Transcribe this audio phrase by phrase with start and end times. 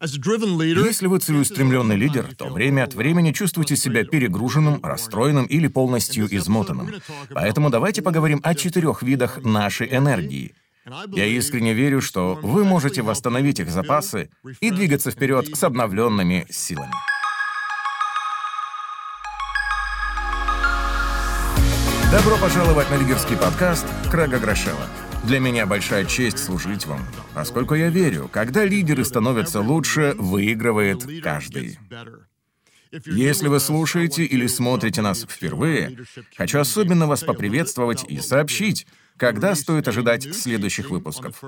[0.00, 6.90] Если вы целеустремленный лидер, то время от времени чувствуете себя перегруженным, расстроенным или полностью измотанным.
[7.30, 10.54] Поэтому давайте поговорим о четырех видах нашей энергии.
[11.08, 14.30] Я искренне верю, что вы можете восстановить их запасы
[14.60, 16.92] и двигаться вперед с обновленными силами.
[22.10, 24.80] Добро пожаловать на лидерский подкаст Крага Грошева.
[25.24, 31.78] Для меня большая честь служить вам, поскольку я верю, когда лидеры становятся лучше, выигрывает каждый.
[33.04, 35.98] Если вы слушаете или смотрите нас впервые,
[36.36, 38.86] хочу особенно вас поприветствовать и сообщить,
[39.18, 41.42] когда стоит ожидать следующих выпусков?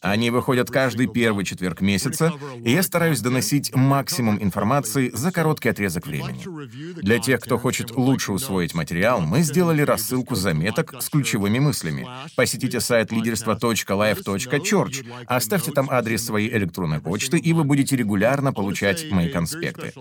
[0.00, 6.06] Они выходят каждый первый четверг месяца, и я стараюсь доносить максимум информации за короткий отрезок
[6.06, 6.44] времени.
[7.00, 12.06] Для тех, кто хочет лучше усвоить материал, мы сделали рассылку заметок с ключевыми мыслями.
[12.36, 19.30] Посетите сайт лидерство.life.church, оставьте там адрес своей электронной почты, и вы будете регулярно получать мои
[19.30, 19.92] конспекты.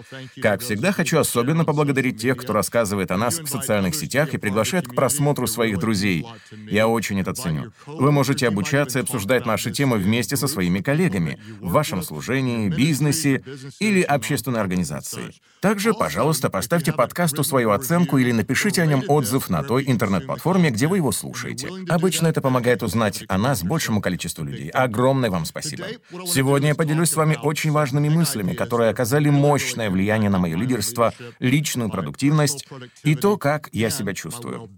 [0.42, 4.88] Как всегда, хочу особенно поблагодарить тех, кто рассказывает о нас в социальных сетях и приглашает
[4.88, 6.26] к просмотру своих друзей.
[6.52, 7.72] Я очень очень это ценю.
[7.86, 13.44] Вы можете обучаться и обсуждать наши темы вместе со своими коллегами в вашем служении, бизнесе
[13.80, 15.34] или общественной организации.
[15.62, 20.88] Также, пожалуйста, поставьте подкасту свою оценку или напишите о нем отзыв на той интернет-платформе, где
[20.88, 21.70] вы его слушаете.
[21.90, 24.70] Обычно это помогает узнать о нас большему количеству людей.
[24.70, 25.86] Огромное вам спасибо.
[26.26, 31.14] Сегодня я поделюсь с вами очень важными мыслями, которые оказали мощное влияние на мое лидерство,
[31.40, 32.68] личную продуктивность
[33.04, 34.70] и то, как я себя чувствую.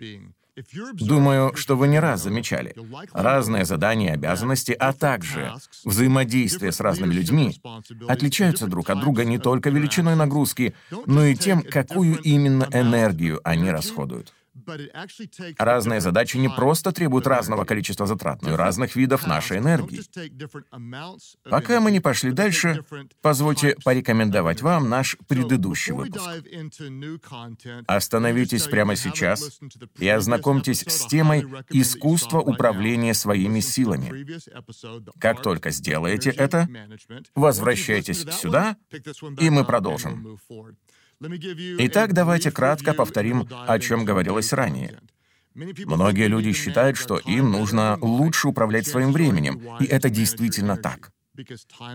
[0.94, 2.76] Думаю, что вы не раз замечали.
[3.14, 7.60] Разные задания и обязанности, а также взаимодействие с разными людьми
[8.08, 10.74] отличаются друг от друга не только величиной нагрузки,
[11.06, 14.34] но и тем, какую именно энергию они расходуют.
[15.58, 20.02] Разные задачи не просто требуют разного количества затрат, но и разных видов нашей энергии.
[21.50, 22.84] Пока мы не пошли дальше,
[23.22, 26.28] позвольте порекомендовать вам наш предыдущий выпуск.
[27.88, 29.60] Остановитесь прямо сейчас
[29.98, 34.28] и ознакомьтесь с темой «Искусство управления своими силами».
[35.20, 36.68] Как только сделаете это,
[37.36, 38.78] возвращайтесь сюда,
[39.40, 40.40] и мы продолжим.
[41.20, 45.00] Итак, давайте кратко повторим, о чем говорилось ранее.
[45.56, 51.12] Многие люди считают, что им нужно лучше управлять своим временем, и это действительно так.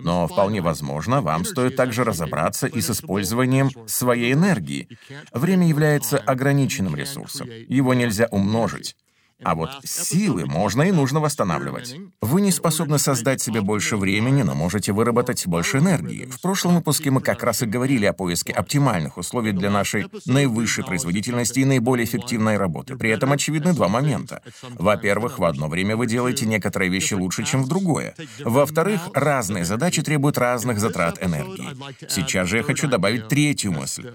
[0.03, 4.89] Но вполне возможно, вам стоит также разобраться и с использованием своей энергии.
[5.33, 7.49] Время является ограниченным ресурсом.
[7.69, 8.97] Его нельзя умножить.
[9.45, 11.97] А вот силы можно и нужно восстанавливать.
[12.21, 16.27] Вы не способны создать себе больше времени, но можете выработать больше энергии.
[16.27, 20.85] В прошлом выпуске мы как раз и говорили о поиске оптимальных условий для нашей наивысшей
[20.85, 22.97] производительности и наиболее эффективной работы.
[22.97, 24.43] При этом очевидны два момента.
[24.71, 28.15] Во-первых, в одно время вы делаете некоторые вещи лучше, чем в другое.
[28.45, 31.71] Во-вторых, разные задачи требуют разных затрат энергии.
[32.09, 34.13] Сейчас же я хочу добавить третью мысль.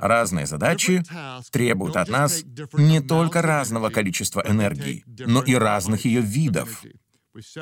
[0.00, 1.02] Разные задачи
[1.50, 2.42] требуют от нас
[2.74, 6.82] не только разного количества энергии, энергии, но и разных ее видов.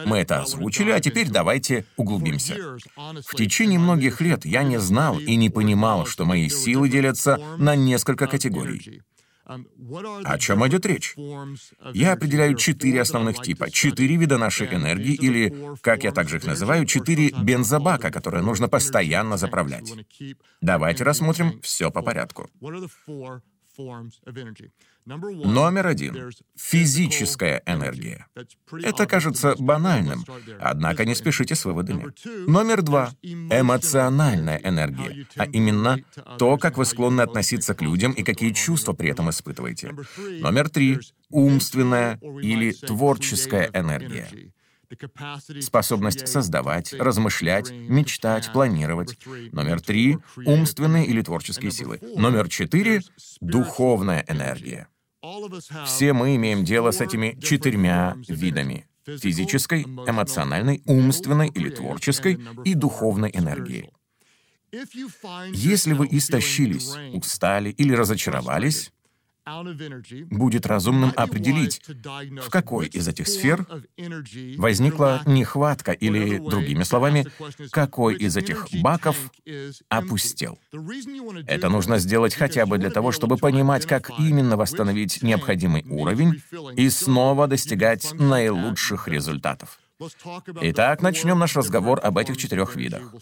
[0.04, 2.56] Мы это озвучили, а теперь давайте углубимся.
[3.26, 7.76] В течение многих лет я не знал и не понимал, что мои силы делятся на
[7.76, 9.02] несколько категорий.
[10.24, 11.14] О чем идет речь?
[11.92, 16.86] Я определяю четыре основных типа, четыре вида нашей энергии, или, как я также их называю,
[16.86, 19.92] четыре бензобака, которые нужно постоянно заправлять.
[20.60, 22.48] Давайте рассмотрим все по порядку.
[25.06, 28.26] Номер один— физическая энергия.
[28.82, 30.24] Это кажется банальным,
[30.60, 32.12] однако не спешите с выводами.
[32.46, 35.98] Номер два— эмоциональная энергия, а именно
[36.38, 39.94] то, как вы склонны относиться к людям и какие чувства при этом испытываете.
[40.40, 40.98] Номер три—
[41.30, 44.28] умственная или творческая энергия
[45.60, 49.18] способность создавать, размышлять, мечтать, планировать.
[49.52, 52.00] Номер три— умственные или творческие силы.
[52.16, 53.00] Номер четыре—
[53.40, 54.88] духовная энергия.
[55.84, 63.30] Все мы имеем дело с этими четырьмя видами— физической, эмоциональной, умственной или творческой и духовной
[63.32, 63.90] энергией.
[65.52, 68.92] Если вы истощились, устали или разочаровались,
[70.30, 73.66] будет разумным определить, в какой из этих сфер
[74.56, 77.26] возникла нехватка или, другими словами,
[77.70, 79.16] какой из этих баков
[79.88, 80.58] опустел.
[81.46, 86.42] Это нужно сделать хотя бы для того, чтобы понимать, как именно восстановить необходимый уровень
[86.76, 89.79] и снова достигать наилучших результатов.
[90.62, 93.14] Итак, начнем наш разговор об этих четырех видах.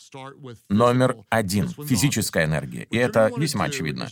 [0.69, 2.85] Номер один— физическая энергия.
[2.85, 4.09] И это весьма очевидно.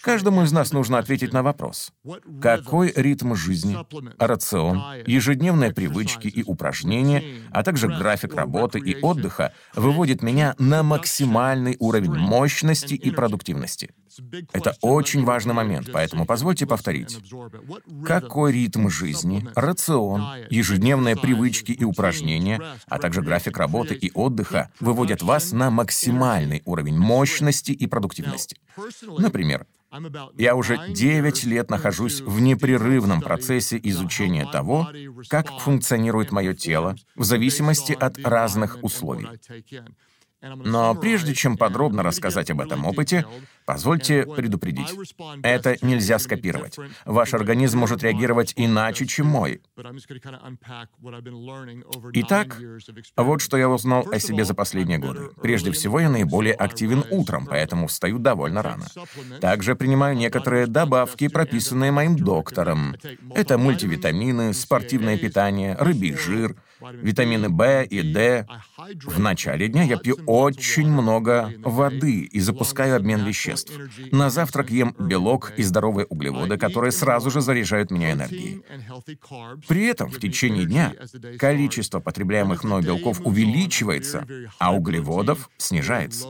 [0.00, 1.92] Каждому из нас нужно ответить на вопрос.
[2.40, 3.76] Какой ритм жизни,
[4.18, 7.22] рацион, ежедневные привычки и упражнения,
[7.52, 13.90] а также график работы и отдыха выводит меня на максимальный уровень мощности и продуктивности?
[14.52, 17.18] Это очень важный момент, поэтому позвольте повторить.
[18.04, 25.22] Какой ритм жизни, рацион, ежедневные привычки и упражнения, а также график работы и отдыха выводят
[25.22, 28.56] вас на максимальный уровень мощности и продуктивности?
[29.18, 29.66] Например,
[30.36, 34.88] я уже 9 лет нахожусь в непрерывном процессе изучения того,
[35.28, 39.26] как функционирует мое тело в зависимости от разных условий.
[40.40, 43.26] Но прежде чем подробно рассказать об этом опыте,
[43.66, 44.88] позвольте предупредить.
[45.42, 46.76] Это нельзя скопировать.
[47.04, 49.60] Ваш организм может реагировать иначе, чем мой.
[52.12, 52.56] Итак,
[53.16, 55.30] вот что я узнал о себе за последние годы.
[55.42, 58.86] Прежде всего, я наиболее активен утром, поэтому встаю довольно рано.
[59.40, 62.94] Также принимаю некоторые добавки, прописанные моим доктором.
[63.34, 68.46] Это мультивитамины, спортивное питание, рыбий жир— витамины В и D.
[69.04, 73.72] В начале дня я пью очень много воды и запускаю обмен веществ.
[74.12, 78.62] На завтрак ем белок и здоровые углеводы, которые сразу же заряжают меня энергией.
[79.66, 80.94] При этом в течение дня
[81.38, 84.26] количество потребляемых мной белков увеличивается,
[84.58, 86.26] а углеводов снижается.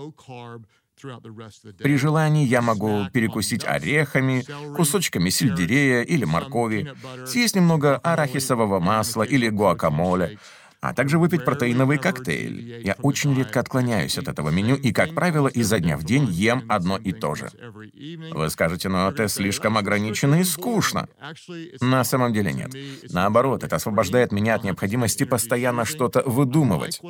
[1.78, 4.44] При желании я могу перекусить орехами,
[4.76, 6.92] кусочками сельдерея или моркови,
[7.26, 10.38] съесть немного арахисового масла или гуакамоле,
[10.80, 12.82] а также выпить протеиновый коктейль.
[12.84, 16.64] Я очень редко отклоняюсь от этого меню и, как правило, изо дня в день ем
[16.68, 17.50] одно и то же.
[18.32, 21.08] Вы скажете, ну это слишком ограничено и скучно.
[21.80, 22.72] На самом деле нет.
[23.10, 27.00] Наоборот, это освобождает меня от необходимости постоянно что-то выдумывать.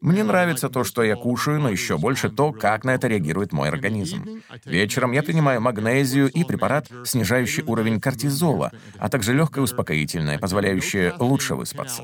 [0.00, 3.68] Мне нравится то, что я кушаю, но еще больше то, как на это реагирует мой
[3.68, 4.42] организм.
[4.64, 11.54] Вечером я принимаю магнезию и препарат, снижающий уровень кортизола, а также легкое успокоительное, позволяющее лучше
[11.54, 12.02] выспаться.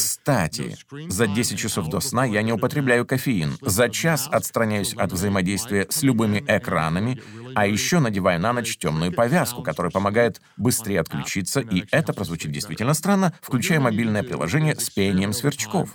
[0.00, 0.76] Кстати,
[1.08, 3.58] за 10 часов до сна я не употребляю кофеин.
[3.60, 7.20] За час отстраняюсь от взаимодействия с любыми экранами,
[7.54, 12.94] а еще надеваю на ночь темную повязку, которая помогает быстрее отключиться, и это прозвучит действительно
[12.94, 15.90] странно, включая мобильное приложение с пением сверчков.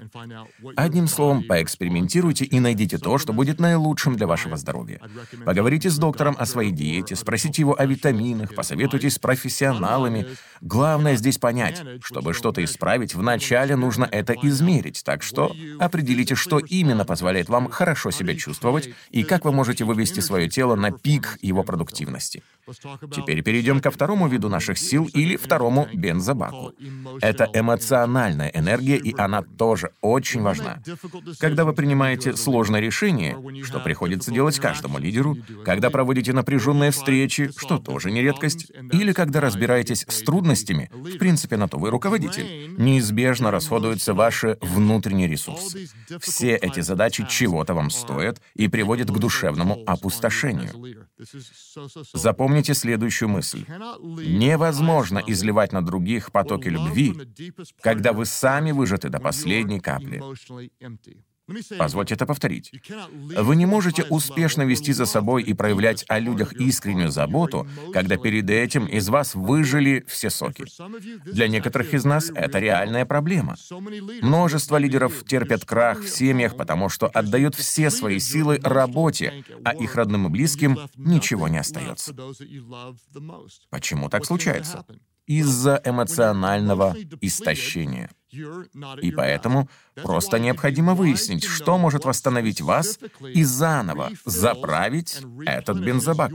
[0.76, 5.02] Одним словом, поэкспериментируйте и найдите то, что будет наилучшим для вашего здоровья.
[5.46, 10.28] Поговорите с доктором о своей диете, спросите его о витаминах, посоветуйтесь с профессионалами.
[10.62, 17.06] Главное здесь понять, чтобы что-то исправить, вначале нужно это измерить, так что определите, что именно
[17.06, 21.64] позволяет вам хорошо себя чувствовать и как вы можете вывести свое тело на пик его
[21.64, 22.44] продуктивности.
[23.12, 26.74] Теперь перейдем ко второму виду наших сил или второму бензобаку.
[27.22, 30.82] Это эмоциональная энергия, и она тоже очень важна.
[31.40, 37.78] Когда вы принимаете сложное решение, что приходится делать каждому лидеру, когда проводите напряженные встречи, что
[37.78, 43.52] тоже не редкость, или когда разбираетесь с трудностями, в принципе, на то вы руководитель, неизбежно
[43.52, 45.88] расходуются ваши внутренние ресурсы.
[46.20, 51.06] Все эти задачи чего-то вам стоят и приводят к душевному опустошению.
[52.14, 53.66] Запомните следующую мысль.
[54.00, 57.14] Невозможно изливать на других потоки любви,
[57.82, 60.22] когда вы сами выжаты до последней капли.
[61.78, 62.72] Позвольте это повторить.
[63.12, 68.50] Вы не можете успешно вести за собой и проявлять о людях искреннюю заботу, когда перед
[68.50, 70.66] этим из вас выжили все соки.
[71.26, 73.56] Для некоторых из нас это реальная проблема.
[74.22, 79.96] Множество лидеров терпят крах в семьях, потому что отдают все свои силы работе, а их
[79.96, 82.16] родным и близким ничего не остается.
[83.70, 84.86] Почему так случается?
[85.28, 88.10] Из-за эмоционального истощения.
[89.02, 93.00] И поэтому просто необходимо выяснить, что может восстановить вас
[93.34, 96.34] и заново заправить этот бензобак.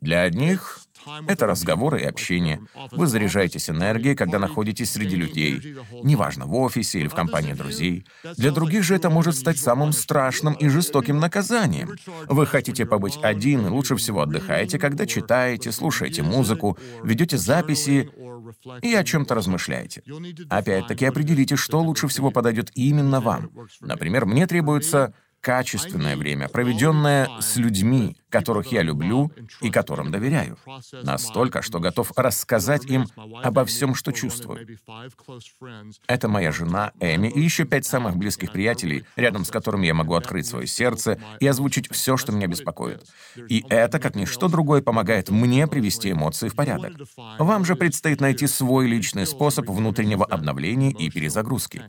[0.00, 0.78] Для одних
[1.26, 2.60] это разговоры и общение.
[2.92, 8.06] Вы заряжаетесь энергией, когда находитесь среди людей, неважно, в офисе или в компании друзей.
[8.36, 11.96] Для других же это может стать самым страшным и жестоким наказанием.
[12.28, 18.10] Вы хотите побыть один и лучше всего отдыхаете, когда читаете, слушаете музыку, ведете записи
[18.82, 20.02] и о чем-то размышляете.
[20.48, 23.50] Опять-таки определите, что лучше всего подойдет именно вам.
[23.80, 29.30] Например, мне требуется качественное время, проведенное с людьми, которых я люблю
[29.60, 30.56] и которым доверяю.
[31.02, 33.06] Настолько, что готов рассказать им
[33.42, 34.78] обо всем, что чувствую.
[36.06, 40.14] Это моя жена Эми и еще пять самых близких приятелей, рядом с которыми я могу
[40.14, 43.04] открыть свое сердце и озвучить все, что меня беспокоит.
[43.48, 46.92] И это, как ничто другое, помогает мне привести эмоции в порядок.
[47.38, 51.82] Вам же предстоит найти свой личный способ внутреннего обновления и перезагрузки.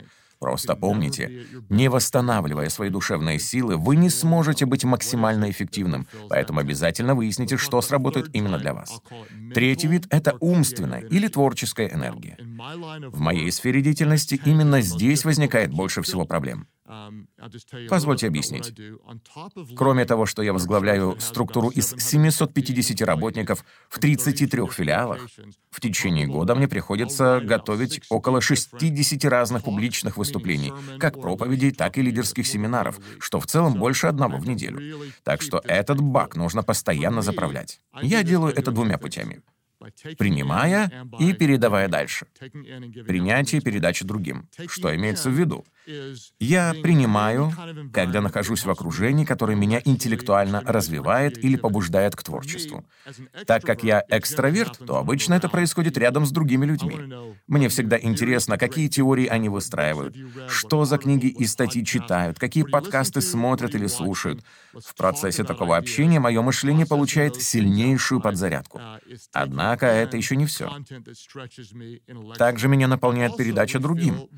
[0.44, 7.14] Просто помните, не восстанавливая свои душевные силы, вы не сможете быть максимально эффективным, поэтому обязательно
[7.14, 9.00] выясните, что сработает именно для вас.
[9.54, 12.36] Третий вид— это умственная или творческая энергия.
[13.10, 16.68] В моей сфере деятельности именно здесь возникает больше всего проблем.
[17.88, 18.74] Позвольте объяснить.
[19.74, 25.26] Кроме того, что я возглавляю структуру из 750 работников в 33 филиалах,
[25.70, 32.02] в течение года мне приходится готовить около 60 разных публичных выступлений, как проповедей, так и
[32.02, 35.00] лидерских семинаров, что в целом больше одного в неделю.
[35.22, 37.80] Так что этот баг нужно постоянно заправлять.
[38.02, 39.42] Я делаю это двумя путями
[40.18, 42.26] принимая и передавая дальше.
[43.06, 44.48] Принятие и передача другим.
[44.66, 45.64] Что имеется в виду?
[46.40, 47.52] Я принимаю,
[47.92, 52.84] когда нахожусь в окружении, которое меня интеллектуально развивает или побуждает к творчеству.
[53.46, 56.98] Так как я экстраверт, то обычно это происходит рядом с другими людьми.
[57.46, 60.16] Мне всегда интересно, какие теории они выстраивают,
[60.48, 64.42] что за книги и статьи читают, какие подкасты смотрят или слушают.
[64.72, 68.80] В процессе такого общения мое мышление получает сильнейшую подзарядку.
[69.32, 70.70] Однако это еще не все.
[72.38, 74.28] Также меня наполняет передача другим.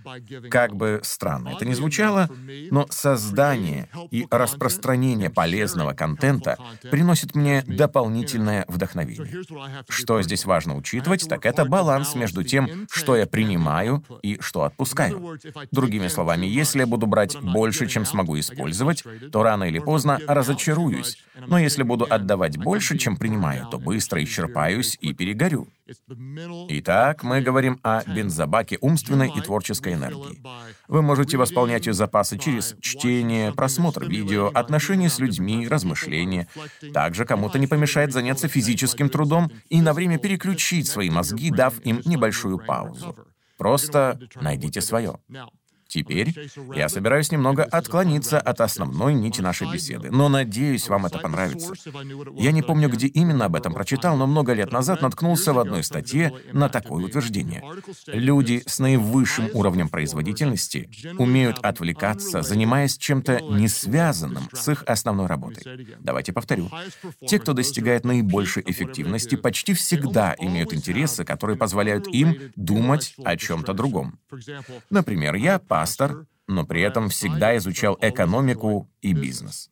[0.50, 2.28] Как бы странно странно это не звучало,
[2.70, 6.56] но создание и распространение полезного контента
[6.90, 9.44] приносит мне дополнительное вдохновение.
[9.88, 15.38] Что здесь важно учитывать, так это баланс между тем, что я принимаю и что отпускаю.
[15.70, 21.18] Другими словами, если я буду брать больше, чем смогу использовать, то рано или поздно разочаруюсь.
[21.46, 25.68] Но если буду отдавать больше, чем принимаю, то быстро исчерпаюсь и перегорю.
[26.68, 30.42] Итак, мы говорим о бензобаке умственной и творческой энергии.
[30.88, 36.48] Вы можете восполнять ее запасы через чтение, просмотр видео, отношения с людьми, размышления.
[36.92, 42.02] Также кому-то не помешает заняться физическим трудом и на время переключить свои мозги, дав им
[42.04, 43.16] небольшую паузу.
[43.56, 45.18] Просто найдите свое.
[45.96, 46.34] Теперь
[46.74, 51.72] я собираюсь немного отклониться от основной нити нашей беседы, но надеюсь, вам это понравится.
[52.34, 55.82] Я не помню, где именно об этом прочитал, но много лет назад наткнулся в одной
[55.82, 57.62] статье на такое утверждение.
[58.08, 65.96] Люди с наивысшим уровнем производительности умеют отвлекаться, занимаясь чем-то не связанным с их основной работой.
[65.98, 66.70] Давайте повторю.
[67.26, 73.72] Те, кто достигает наибольшей эффективности, почти всегда имеют интересы, которые позволяют им думать о чем-то
[73.72, 74.18] другом.
[74.90, 79.70] Например, я пастор, но при этом всегда изучал экономику и бизнес.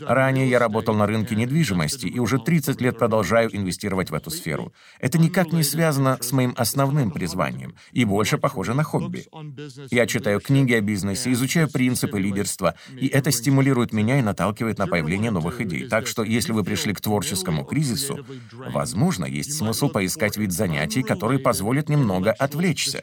[0.00, 4.72] Ранее я работал на рынке недвижимости и уже 30 лет продолжаю инвестировать в эту сферу.
[5.00, 9.26] Это никак не связано с моим основным призванием и больше похоже на хобби.
[9.90, 14.86] Я читаю книги о бизнесе, изучаю принципы лидерства, и это стимулирует меня и наталкивает на
[14.86, 15.88] появление новых идей.
[15.88, 21.40] Так что если вы пришли к творческому кризису, возможно, есть смысл поискать вид занятий, который
[21.40, 23.02] позволит немного отвлечься.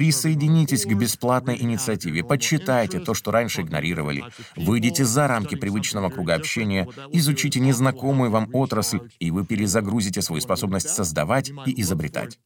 [0.00, 4.24] Присоединитесь к бесплатной инициативе, почитайте то, что раньше игнорировали,
[4.56, 10.88] выйдите за рамки привычного круга общения, изучите незнакомую вам отрасль, и вы перезагрузите свою способность
[10.88, 12.38] создавать и изобретать.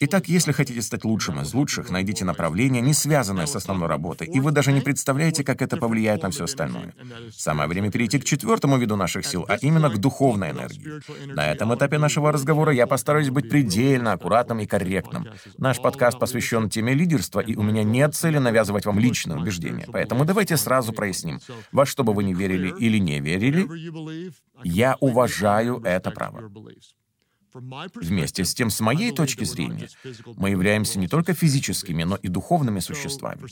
[0.00, 4.40] Итак, если хотите стать лучшим из лучших, найдите направление, не связанное с основной работой, и
[4.40, 6.94] вы даже не представляете, как это повлияет на все остальное.
[7.32, 11.02] Самое время перейти к четвертому виду наших сил, а именно к духовной энергии.
[11.34, 15.26] На этом этапе нашего разговора я постараюсь быть предельно аккуратным и корректным.
[15.58, 19.86] Наш подкаст подкаст посвящен теме лидерства, и у меня нет цели навязывать вам личное убеждение.
[19.92, 21.40] Поэтому давайте сразу проясним.
[21.72, 23.68] Во что бы вы ни верили или не верили,
[24.64, 26.50] я уважаю это право.
[27.54, 29.88] Вместе с тем, с моей точки зрения,
[30.36, 33.42] мы являемся не только физическими, но и духовными существами.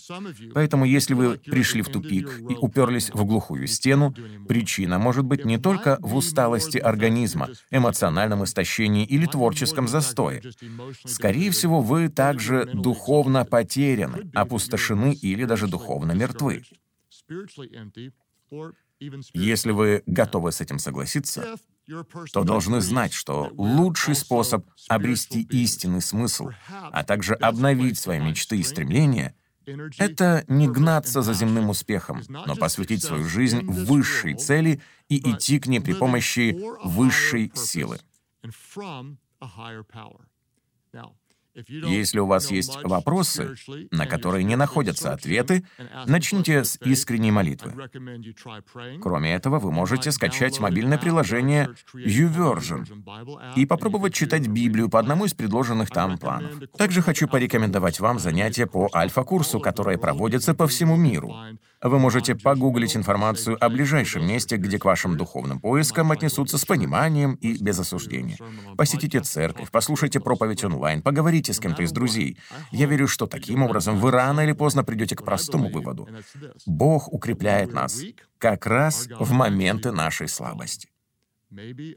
[0.53, 4.13] Поэтому, если вы пришли в тупик и уперлись в глухую стену,
[4.49, 10.43] причина может быть не только в усталости организма, эмоциональном истощении или творческом застое.
[11.05, 16.65] Скорее всего, вы также духовно потеряны, опустошены или даже духовно мертвы.
[19.33, 21.57] Если вы готовы с этим согласиться,
[22.33, 28.63] то должны знать, что лучший способ обрести истинный смысл, а также обновить свои мечты и
[28.63, 29.35] стремления—
[29.99, 35.67] это не гнаться за земным успехом, но посвятить свою жизнь высшей цели и идти к
[35.67, 38.01] ней при помощи высшей силы.
[41.55, 43.55] Если у вас есть вопросы,
[43.91, 45.65] на которые не находятся ответы,
[46.07, 47.73] начните с искренней молитвы.
[49.03, 55.35] Кроме этого, вы можете скачать мобильное приложение YouVersion и попробовать читать Библию по одному из
[55.35, 56.53] предложенных там планов.
[56.77, 61.35] Также хочу порекомендовать вам занятия по альфа-курсу, которые проводятся по всему миру.
[61.83, 67.35] Вы можете погуглить информацию о ближайшем месте, где к вашим духовным поискам отнесутся с пониманием
[67.35, 68.39] и без осуждения.
[68.77, 72.39] Посетите церковь, послушайте проповедь онлайн, поговорите с кем-то из друзей.
[72.71, 76.09] Я верю, что таким образом вы рано или поздно придете к простому выводу.
[76.67, 78.01] Бог укрепляет нас
[78.39, 80.89] как раз в моменты нашей слабости.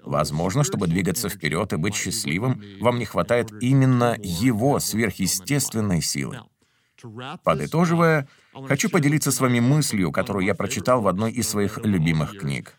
[0.04, 6.42] Возможно, чтобы двигаться вперед и быть счастливым, вам не хватает именно его сверхъестественной силы.
[7.44, 8.28] Подытоживая,
[8.68, 12.76] хочу поделиться с вами мыслью, которую я прочитал в одной из своих любимых книг.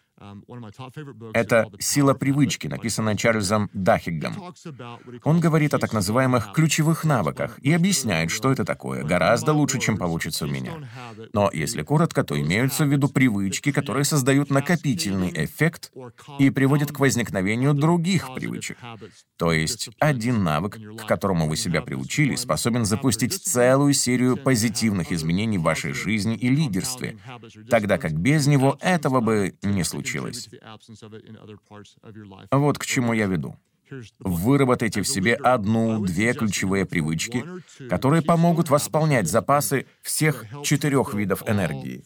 [1.32, 4.34] Это «Сила привычки», написанная Чарльзом Дахиггом.
[5.24, 9.96] Он говорит о так называемых ключевых навыках и объясняет, что это такое, гораздо лучше, чем
[9.96, 10.72] получится у меня.
[11.32, 15.92] Но если коротко, то имеются в виду привычки, которые создают накопительный эффект
[16.38, 18.78] и приводят к возникновению других привычек.
[19.36, 25.58] То есть один навык, к которому вы себя приучили, способен запустить целую серию позитивных изменений
[25.58, 27.18] в вашей жизни и лидерстве,
[27.68, 30.48] тогда как без него этого бы не случилось случилось.
[32.50, 33.56] Вот к чему я веду.
[34.18, 37.44] Выработайте в себе одну-две ключевые привычки,
[37.88, 42.04] которые помогут восполнять запасы всех четырех видов энергии.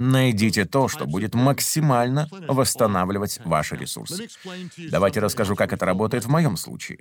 [0.00, 4.28] Найдите то, что будет максимально восстанавливать ваши ресурсы.
[4.90, 7.00] Давайте расскажу, как это работает в моем случае.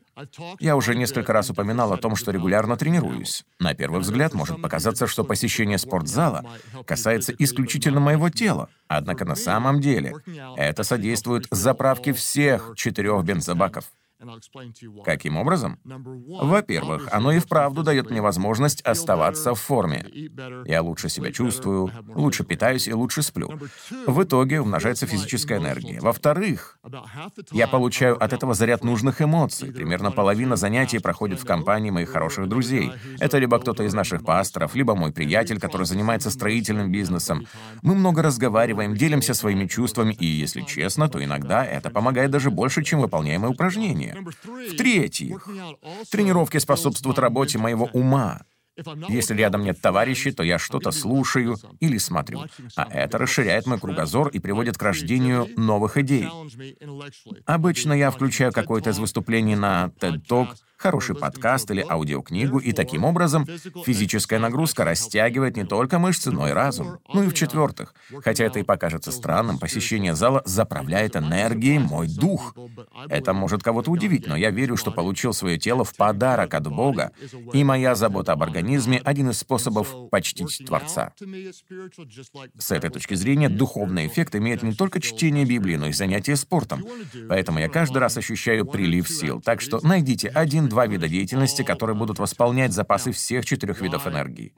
[0.60, 3.44] Я уже несколько раз упоминал о том, что регулярно тренируюсь.
[3.60, 6.46] На первый взгляд может показаться, что посещение спортзала
[6.86, 8.70] касается исключительно моего тела.
[8.88, 10.14] Однако на самом деле
[10.56, 13.92] это содействует заправке всех четырех бензобаков.
[15.06, 15.80] Каким образом?
[15.84, 20.06] Во-первых, оно и вправду дает мне возможность оставаться в форме.
[20.66, 23.52] Я лучше себя чувствую, лучше питаюсь и лучше сплю.
[24.08, 26.00] В итоге умножается физическая энергия.
[26.02, 26.80] Во-вторых,
[27.52, 29.72] я получаю от этого заряд нужных эмоций.
[29.72, 32.92] Примерно половина занятий проходит в компании моих хороших друзей.
[33.20, 37.46] Это либо кто-то из наших пасторов, либо мой приятель, который занимается строительным бизнесом.
[37.84, 42.84] Мы много разговариваем, делимся своими чувствами, и, если честно, то иногда это помогает даже больше,
[42.84, 44.72] чем выполняемые упражнения мышления.
[44.72, 45.48] В-третьих,
[46.12, 48.42] тренировки способствуют работе моего ума.
[49.10, 52.44] Если рядом нет товарищей, то я что-то слушаю или смотрю.
[52.76, 56.28] А это расширяет мой кругозор и приводит к рождению новых идей.
[57.46, 63.04] Обычно я включаю какое-то из выступлений на TED Talk хороший подкаст или аудиокнигу, и таким
[63.04, 63.46] образом
[63.86, 67.00] физическая нагрузка растягивает не только мышцы, но и разум.
[67.14, 67.94] Ну и в-четвертых,
[68.24, 72.56] хотя это и покажется странным, посещение зала заправляет энергией мой дух.
[73.10, 77.12] Это может кого-то удивить, но я верю, что получил свое тело в подарок от Бога,
[77.54, 81.14] и моя забота об организме— один из способов почтить Творца.
[82.58, 86.86] С этой точки зрения, духовный эффект имеет не только чтение Библии, но и занятие спортом.
[87.30, 89.42] Поэтому я каждый раз ощущаю прилив сил.
[89.42, 94.54] Так что найдите один два вида деятельности, которые будут восполнять запасы всех четырех видов энергии.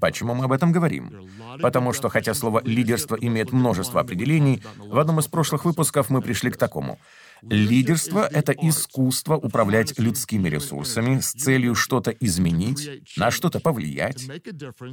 [0.00, 1.28] Почему мы об этом говорим?
[1.60, 6.50] Потому что, хотя слово «лидерство» имеет множество определений, в одном из прошлых выпусков мы пришли
[6.50, 6.98] к такому.
[7.42, 14.26] Лидерство— это искусство управлять людскими ресурсами с целью что-то изменить, на что-то повлиять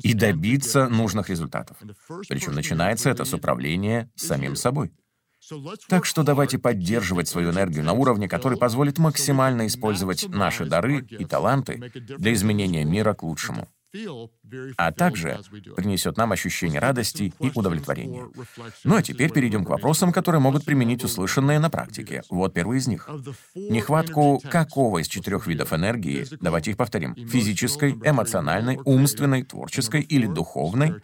[0.04, 1.78] и добиться нужных результатов.
[2.28, 4.92] Причем начинается это с управления самим собой.
[5.88, 11.26] Так что давайте поддерживать свою энергию на уровне, который позволит максимально использовать наши дары и
[11.26, 13.68] таланты для изменения мира к лучшему
[14.78, 15.40] а также
[15.76, 18.30] принесет нам ощущение радости и удовлетворения.
[18.84, 22.24] Ну а теперь перейдем к вопросам, которые могут применить услышанное на практике.
[22.30, 23.10] Вот первый из них.
[23.56, 30.96] Нехватку какого из четырех видов энергии, давайте их повторим, физической, эмоциональной, умственной, творческой или духовной,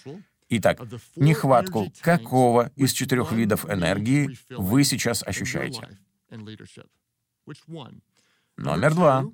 [0.49, 0.81] Итак,
[1.15, 5.87] нехватку какого из четырех видов энергии вы сейчас ощущаете?
[8.57, 9.25] Номер два.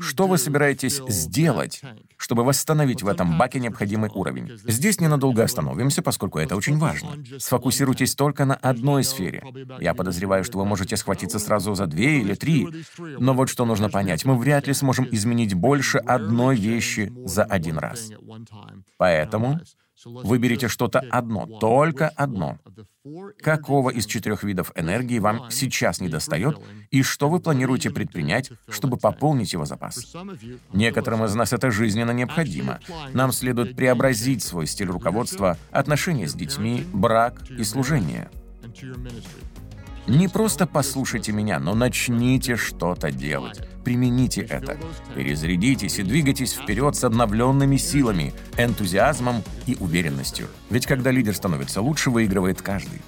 [0.00, 1.80] Что вы собираетесь сделать,
[2.16, 4.58] чтобы восстановить в этом баке необходимый уровень?
[4.64, 7.16] Здесь ненадолго остановимся, поскольку это очень важно.
[7.38, 9.42] Сфокусируйтесь только на одной сфере.
[9.80, 12.68] Я подозреваю, что вы можете схватиться сразу за две или три.
[12.98, 14.24] Но вот что нужно понять.
[14.24, 18.10] Мы вряд ли сможем изменить больше одной вещи за один раз.
[18.96, 19.60] Поэтому
[20.06, 22.58] Выберите что-то одно, только одно.
[23.40, 26.56] Какого из четырех видов энергии вам сейчас недостает
[26.90, 30.14] и что вы планируете предпринять, чтобы пополнить его запас?
[30.72, 32.78] Некоторым из нас это жизненно необходимо.
[33.12, 38.30] Нам следует преобразить свой стиль руководства, отношения с детьми, брак и служение.
[40.06, 43.60] Не просто послушайте меня, но начните что-то делать.
[43.86, 44.76] примените это.
[45.14, 50.48] Перезарядитесь и двигайтесь вперед с обновленными силами, энтузиазмом и уверенностью.
[50.70, 53.00] Ведь когда лидер становится лучше, выигрывает каждый.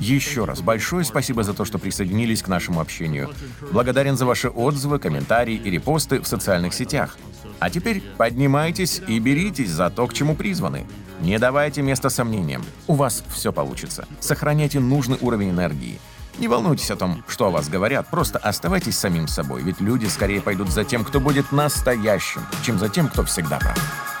[0.00, 3.30] Еще раз большое спасибо за то, что присоединились к нашему общению.
[3.70, 7.16] Благодарен за ваши отзывы, комментарии и репосты в социальных сетях.
[7.60, 10.84] А теперь поднимайтесь и беритесь за то, к чему призваны.
[11.22, 12.64] Не давайте места сомнениям.
[12.88, 14.08] У вас все получится.
[14.18, 16.00] Сохраняйте нужный уровень энергии.
[16.38, 20.40] Не волнуйтесь о том, что о вас говорят, просто оставайтесь самим собой, ведь люди скорее
[20.40, 24.11] пойдут за тем, кто будет настоящим, чем за тем, кто всегда прав.